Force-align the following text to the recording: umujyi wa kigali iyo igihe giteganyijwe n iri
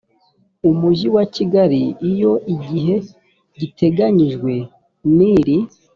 umujyi 0.69 1.07
wa 1.15 1.23
kigali 1.35 1.81
iyo 2.11 2.33
igihe 2.53 2.95
giteganyijwe 3.59 4.53
n 5.15 5.17
iri 5.35 5.57